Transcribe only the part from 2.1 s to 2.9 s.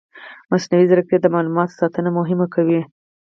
مهمه کوي.